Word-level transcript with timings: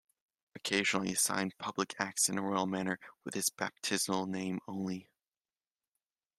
Occasionally 0.55 1.09
he 1.09 1.13
signed 1.13 1.59
public 1.59 1.93
acts 1.99 2.27
in 2.27 2.37
the 2.37 2.41
royal 2.41 2.65
manner, 2.65 2.97
with 3.23 3.35
his 3.35 3.51
baptismal 3.51 4.25
name 4.25 4.59
only. 4.67 5.11